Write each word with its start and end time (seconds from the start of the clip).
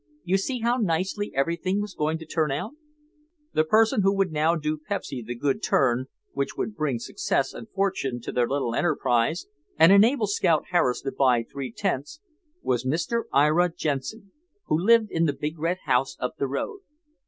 You 0.23 0.39
see 0.39 0.61
how 0.61 0.77
nicely 0.77 1.31
everything 1.35 1.79
was 1.79 1.93
going 1.93 2.17
to 2.17 2.25
work 2.35 2.49
out. 2.49 2.71
The 3.53 3.63
person 3.63 4.01
who 4.01 4.15
would 4.15 4.31
now 4.31 4.55
do 4.55 4.79
Pepsy 4.79 5.21
the 5.23 5.35
good 5.37 5.61
turn 5.61 6.07
which 6.33 6.57
would 6.57 6.75
bring 6.75 6.97
success 6.97 7.53
and 7.53 7.69
fortune 7.69 8.19
to 8.21 8.31
their 8.31 8.47
little 8.49 8.73
enterprise 8.73 9.45
and 9.77 9.91
enable 9.91 10.25
Scout 10.25 10.63
Harris 10.71 11.01
to 11.01 11.11
buy 11.11 11.43
three 11.43 11.71
tents, 11.71 12.19
was 12.63 12.83
Mr. 12.83 13.25
Ira 13.31 13.71
Jensen 13.71 14.31
who 14.65 14.75
lived 14.79 15.11
in 15.11 15.25
the 15.25 15.33
big 15.39 15.59
red 15.59 15.77
house 15.85 16.17
up 16.19 16.37
the 16.39 16.47
road. 16.47 16.79